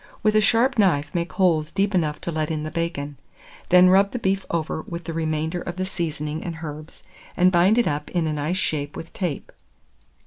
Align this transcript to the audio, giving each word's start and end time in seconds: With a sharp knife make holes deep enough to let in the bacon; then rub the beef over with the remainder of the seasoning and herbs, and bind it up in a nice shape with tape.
With 0.23 0.35
a 0.35 0.41
sharp 0.41 0.79
knife 0.79 1.13
make 1.13 1.33
holes 1.33 1.69
deep 1.69 1.93
enough 1.93 2.19
to 2.21 2.31
let 2.31 2.49
in 2.49 2.63
the 2.63 2.71
bacon; 2.71 3.17
then 3.69 3.89
rub 3.89 4.13
the 4.13 4.17
beef 4.17 4.47
over 4.49 4.81
with 4.81 5.03
the 5.03 5.13
remainder 5.13 5.61
of 5.61 5.75
the 5.75 5.85
seasoning 5.85 6.43
and 6.43 6.57
herbs, 6.63 7.03
and 7.37 7.51
bind 7.51 7.77
it 7.77 7.87
up 7.87 8.09
in 8.09 8.25
a 8.25 8.33
nice 8.33 8.57
shape 8.57 8.97
with 8.97 9.13
tape. 9.13 9.51